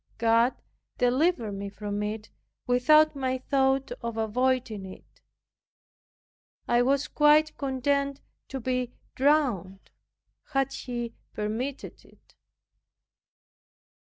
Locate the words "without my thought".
2.65-3.91